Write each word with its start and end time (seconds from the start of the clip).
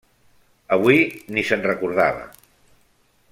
Avui 0.77 0.97
ni 1.35 1.43
se'n 1.51 1.63
recordava. 1.67 2.25